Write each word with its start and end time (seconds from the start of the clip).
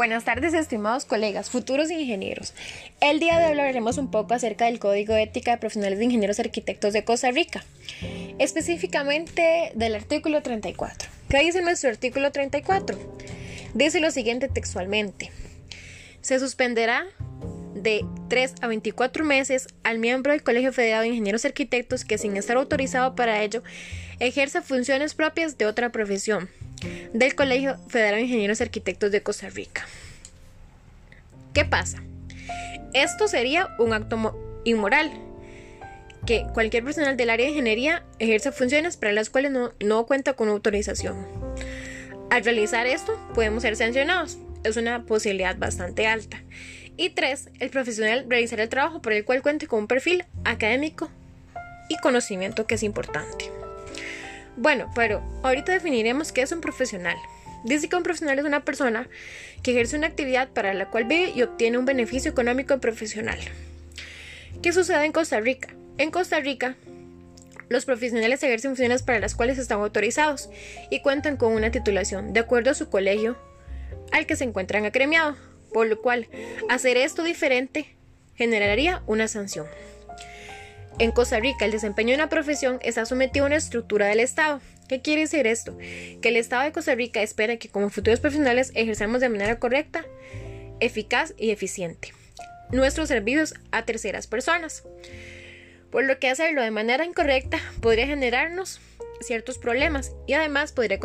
Buenas 0.00 0.24
tardes, 0.24 0.54
estimados 0.54 1.04
colegas, 1.04 1.50
futuros 1.50 1.90
ingenieros. 1.90 2.54
El 3.02 3.20
día 3.20 3.38
de 3.38 3.44
hoy 3.44 3.50
hablaremos 3.50 3.98
un 3.98 4.10
poco 4.10 4.32
acerca 4.32 4.64
del 4.64 4.78
Código 4.78 5.12
Ética 5.12 5.50
de 5.50 5.58
Profesionales 5.58 5.98
de 5.98 6.06
Ingenieros 6.06 6.40
Arquitectos 6.40 6.94
de 6.94 7.04
Costa 7.04 7.30
Rica, 7.30 7.66
específicamente 8.38 9.72
del 9.74 9.94
artículo 9.94 10.40
34. 10.40 11.10
¿Qué 11.28 11.40
dice 11.40 11.60
nuestro 11.60 11.90
artículo 11.90 12.32
34? 12.32 12.98
Dice 13.74 14.00
lo 14.00 14.10
siguiente 14.10 14.48
textualmente. 14.48 15.32
Se 16.22 16.38
suspenderá 16.38 17.04
de 17.82 18.04
3 18.28 18.54
a 18.60 18.66
24 18.66 19.24
meses 19.24 19.68
al 19.82 19.98
miembro 19.98 20.32
del 20.32 20.42
Colegio 20.42 20.72
Federado 20.72 21.02
de 21.02 21.08
Ingenieros 21.08 21.44
Arquitectos 21.44 22.04
que 22.04 22.18
sin 22.18 22.36
estar 22.36 22.56
autorizado 22.56 23.14
para 23.14 23.42
ello 23.42 23.62
ejerza 24.18 24.62
funciones 24.62 25.14
propias 25.14 25.58
de 25.58 25.66
otra 25.66 25.90
profesión 25.90 26.48
del 27.12 27.34
Colegio 27.34 27.76
Federal 27.88 28.16
de 28.16 28.22
Ingenieros 28.22 28.60
Arquitectos 28.60 29.10
de 29.10 29.22
Costa 29.22 29.48
Rica. 29.50 29.86
¿Qué 31.52 31.64
pasa? 31.64 32.02
Esto 32.92 33.28
sería 33.28 33.68
un 33.78 33.92
acto 33.92 34.62
inmoral, 34.64 35.10
que 36.26 36.46
cualquier 36.52 36.84
personal 36.84 37.16
del 37.16 37.30
área 37.30 37.46
de 37.46 37.52
ingeniería 37.52 38.04
ejerza 38.18 38.52
funciones 38.52 38.96
para 38.96 39.12
las 39.12 39.30
cuales 39.30 39.52
no, 39.52 39.72
no 39.80 40.06
cuenta 40.06 40.34
con 40.34 40.48
autorización. 40.48 41.26
Al 42.30 42.44
realizar 42.44 42.86
esto, 42.86 43.18
podemos 43.34 43.62
ser 43.62 43.76
sancionados. 43.76 44.38
Es 44.62 44.76
una 44.76 45.04
posibilidad 45.04 45.56
bastante 45.56 46.06
alta. 46.06 46.42
Y 47.00 47.08
tres, 47.08 47.48
el 47.60 47.70
profesional 47.70 48.26
realizará 48.28 48.62
el 48.62 48.68
trabajo 48.68 49.00
por 49.00 49.14
el 49.14 49.24
cual 49.24 49.40
cuente 49.40 49.66
con 49.66 49.78
un 49.78 49.86
perfil 49.86 50.26
académico 50.44 51.08
y 51.88 51.96
conocimiento 51.96 52.66
que 52.66 52.74
es 52.74 52.82
importante. 52.82 53.50
Bueno, 54.58 54.92
pero 54.94 55.22
ahorita 55.42 55.72
definiremos 55.72 56.30
qué 56.30 56.42
es 56.42 56.52
un 56.52 56.60
profesional. 56.60 57.16
Dice 57.64 57.88
que 57.88 57.96
un 57.96 58.02
profesional 58.02 58.38
es 58.38 58.44
una 58.44 58.66
persona 58.66 59.08
que 59.62 59.70
ejerce 59.70 59.96
una 59.96 60.08
actividad 60.08 60.50
para 60.50 60.74
la 60.74 60.90
cual 60.90 61.04
vive 61.04 61.32
y 61.34 61.40
obtiene 61.40 61.78
un 61.78 61.86
beneficio 61.86 62.30
económico 62.30 62.78
profesional. 62.80 63.38
¿Qué 64.62 64.74
sucede 64.74 65.06
en 65.06 65.12
Costa 65.12 65.40
Rica? 65.40 65.70
En 65.96 66.10
Costa 66.10 66.38
Rica, 66.40 66.76
los 67.70 67.86
profesionales 67.86 68.42
ejercen 68.42 68.72
funciones 68.72 69.02
para 69.02 69.20
las 69.20 69.34
cuales 69.34 69.56
están 69.56 69.80
autorizados 69.80 70.50
y 70.90 71.00
cuentan 71.00 71.38
con 71.38 71.54
una 71.54 71.70
titulación 71.70 72.34
de 72.34 72.40
acuerdo 72.40 72.72
a 72.72 72.74
su 72.74 72.90
colegio 72.90 73.38
al 74.12 74.26
que 74.26 74.36
se 74.36 74.44
encuentran 74.44 74.84
acremiados, 74.84 75.38
por 75.72 75.86
lo 75.86 76.00
cual 76.00 76.28
hacer 76.68 76.96
esto 76.96 77.22
diferente 77.22 77.86
generaría 78.34 79.02
una 79.06 79.28
sanción. 79.28 79.66
En 80.98 81.12
Costa 81.12 81.40
Rica, 81.40 81.64
el 81.64 81.70
desempeño 81.70 82.10
de 82.10 82.16
una 82.16 82.28
profesión 82.28 82.78
está 82.82 83.06
sometido 83.06 83.44
a 83.44 83.48
una 83.48 83.56
estructura 83.56 84.06
del 84.06 84.20
Estado. 84.20 84.60
¿Qué 84.88 85.00
quiere 85.00 85.22
decir 85.22 85.46
esto? 85.46 85.76
Que 85.78 86.28
el 86.28 86.36
Estado 86.36 86.64
de 86.64 86.72
Costa 86.72 86.94
Rica 86.94 87.22
espera 87.22 87.56
que 87.56 87.68
como 87.68 87.90
futuros 87.90 88.20
profesionales 88.20 88.72
ejerzamos 88.74 89.20
de 89.20 89.28
manera 89.28 89.58
correcta, 89.58 90.04
eficaz 90.80 91.32
y 91.38 91.50
eficiente 91.50 92.12
nuestros 92.72 93.08
servicios 93.08 93.54
a 93.72 93.84
terceras 93.84 94.26
personas. 94.26 94.84
Por 95.90 96.04
lo 96.04 96.18
que 96.18 96.28
hacerlo 96.28 96.62
de 96.62 96.70
manera 96.70 97.04
incorrecta 97.04 97.58
podría 97.80 98.06
generarnos 98.06 98.80
ciertos 99.20 99.58
problemas 99.58 100.12
y 100.26 100.34
además 100.34 100.72
podría 100.72 101.00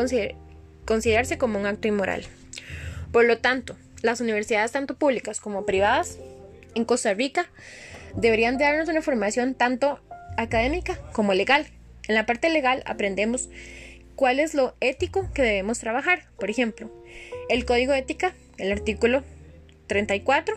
considerarse 0.86 1.38
como 1.38 1.60
un 1.60 1.66
acto 1.66 1.88
inmoral. 1.88 2.24
Por 3.12 3.26
lo 3.26 3.40
tanto, 3.40 3.76
las 4.06 4.22
universidades 4.22 4.72
tanto 4.72 4.96
públicas 4.96 5.40
como 5.40 5.66
privadas 5.66 6.20
en 6.76 6.86
Costa 6.86 7.14
Rica 7.14 7.48
deberían 8.16 8.58
darnos 8.58 8.88
una 8.88 9.02
formación 9.02 9.56
tanto 9.56 10.00
académica 10.38 10.98
como 11.12 11.34
legal. 11.34 11.66
En 12.08 12.16
la 12.16 12.26
parte 12.26 12.50
legal 12.50 12.84
aprendemos 12.86 13.50
cuál 14.16 14.40
es 14.40 14.54
lo 14.54 14.76
ético 14.80 15.28
que 15.34 15.42
debemos 15.42 15.80
trabajar. 15.80 16.28
Por 16.38 16.50
ejemplo, 16.50 16.92
el 17.50 17.66
Código 17.66 17.94
de 17.94 18.00
Ética, 18.00 18.34
el 18.58 18.72
artículo 18.72 19.24
34, 19.88 20.56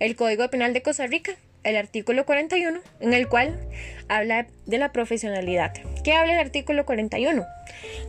el 0.00 0.16
Código 0.16 0.48
Penal 0.50 0.72
de 0.72 0.82
Costa 0.82 1.06
Rica, 1.06 1.32
el 1.62 1.76
artículo 1.76 2.26
41, 2.26 2.80
en 3.00 3.14
el 3.14 3.28
cual 3.28 3.56
habla 4.08 4.48
de 4.66 4.78
la 4.78 4.90
profesionalidad. 4.90 5.74
¿Qué 6.02 6.12
habla 6.12 6.32
el 6.32 6.40
artículo 6.40 6.84
41? 6.84 7.46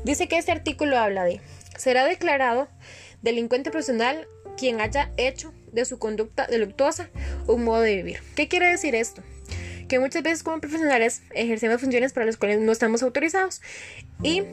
Dice 0.05 0.28
que 0.28 0.38
este 0.38 0.51
artículo 0.51 0.97
habla 0.97 1.23
de 1.23 1.39
será 1.78 2.05
declarado 2.05 2.67
delincuente 3.22 3.69
profesional 3.69 4.28
quien 4.61 4.79
haya 4.79 5.11
hecho 5.17 5.55
de 5.72 5.85
su 5.85 5.97
conducta 5.97 6.45
delictuosa 6.45 7.09
un 7.47 7.63
modo 7.63 7.81
de 7.81 7.95
vivir. 7.95 8.19
¿Qué 8.35 8.47
quiere 8.47 8.67
decir 8.67 8.94
esto? 8.94 9.23
Que 9.88 9.97
muchas 9.97 10.22
veces 10.22 10.44
como 10.44 10.61
profesionales 10.61 11.23
ejercemos 11.33 11.81
funciones 11.81 12.13
para 12.13 12.27
las 12.27 12.38
cuales 12.38 12.59
no 12.59 12.72
estamos 12.72 13.01
autorizados 13.01 13.63
y 14.22 14.44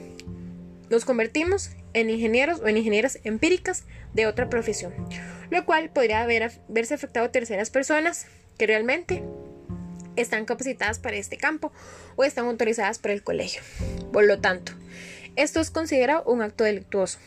nos 0.89 1.05
convertimos 1.05 1.69
en 1.93 2.09
ingenieros 2.09 2.59
o 2.59 2.67
en 2.67 2.77
ingenieras 2.77 3.19
empíricas 3.23 3.83
de 4.15 4.25
otra 4.25 4.49
profesión, 4.49 4.95
lo 5.51 5.63
cual 5.65 5.91
podría 5.91 6.21
haber, 6.21 6.53
verse 6.69 6.95
afectado 6.95 7.27
a 7.27 7.31
terceras 7.31 7.69
personas 7.69 8.25
que 8.57 8.65
realmente 8.65 9.21
están 10.15 10.45
capacitadas 10.45 10.97
para 10.97 11.17
este 11.17 11.37
campo 11.37 11.71
o 12.15 12.23
están 12.23 12.45
autorizadas 12.45 12.97
por 12.97 13.11
el 13.11 13.21
colegio. 13.21 13.61
Por 14.11 14.25
lo 14.25 14.39
tanto, 14.39 14.71
esto 15.35 15.59
es 15.59 15.69
considerado 15.69 16.23
un 16.23 16.41
acto 16.41 16.63
delictuoso. 16.63 17.19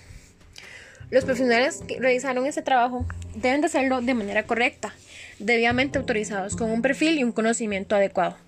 Los 1.13 1.27
profesionales 1.27 1.83
que 1.87 2.01
realizaron 2.01 2.47
ese 2.47 2.63
trabajo 2.63 3.05
deben 3.35 3.61
de 3.61 3.67
hacerlo 3.67 4.01
de 4.01 4.15
manera 4.15 4.45
correcta, 4.45 4.95
debidamente 5.39 5.99
autorizados, 5.99 6.57
con 6.57 6.71
un 6.71 6.81
perfil 6.81 7.19
y 7.19 7.23
un 7.23 7.33
conocimiento 7.33 7.95
adecuado, 7.95 8.39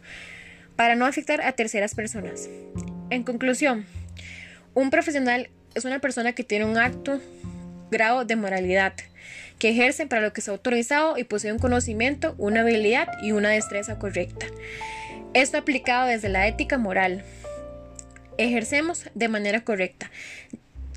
para 0.75 0.97
no 0.97 1.05
afectar 1.05 1.43
a 1.43 1.53
terceras 1.53 1.95
personas. 1.95 2.49
En 3.11 3.23
conclusión, 3.23 3.85
un 4.73 4.89
profesional 4.89 5.51
es 5.75 5.85
una 5.85 5.99
persona 5.99 6.33
que 6.33 6.43
tiene 6.43 6.65
un 6.65 6.79
alto 6.79 7.21
grado 7.91 8.25
de 8.25 8.35
moralidad, 8.35 8.95
que 9.59 9.69
ejerce 9.69 10.07
para 10.07 10.23
lo 10.23 10.33
que 10.33 10.41
está 10.41 10.53
autorizado 10.53 11.19
y 11.19 11.25
posee 11.25 11.53
un 11.53 11.59
conocimiento, 11.59 12.35
una 12.39 12.63
habilidad 12.63 13.09
y 13.23 13.33
una 13.33 13.51
destreza 13.51 13.99
correcta. 13.99 14.47
Esto 15.35 15.59
aplicado 15.59 16.09
desde 16.09 16.31
la 16.31 16.49
ética 16.49 16.79
moral. 16.79 17.25
Ejercemos 18.39 19.05
de 19.15 19.29
manera 19.29 19.65
correcta, 19.65 20.11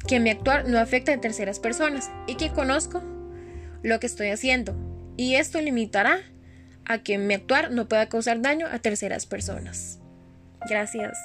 que 0.07 0.19
mi 0.19 0.29
actuar 0.29 0.67
no 0.67 0.79
afecta 0.79 1.13
a 1.13 1.21
terceras 1.21 1.59
personas 1.59 2.09
y 2.27 2.35
que 2.35 2.51
conozco 2.51 3.03
lo 3.83 3.99
que 3.99 4.07
estoy 4.07 4.29
haciendo. 4.29 4.75
Y 5.17 5.35
esto 5.35 5.61
limitará 5.61 6.19
a 6.85 6.99
que 6.99 7.17
mi 7.17 7.33
actuar 7.33 7.71
no 7.71 7.87
pueda 7.87 8.07
causar 8.07 8.41
daño 8.41 8.67
a 8.67 8.79
terceras 8.79 9.25
personas. 9.25 9.99
Gracias. 10.69 11.17